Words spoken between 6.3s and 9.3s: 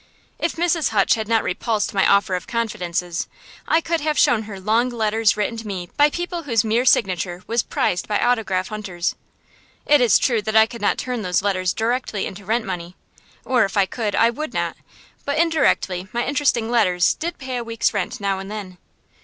whose mere signature was prized by autograph hunters.